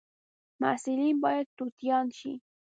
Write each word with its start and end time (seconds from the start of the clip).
محصلین 0.61 1.15
باید 1.23 1.47
توتیان 1.57 2.07
شي 2.17 2.33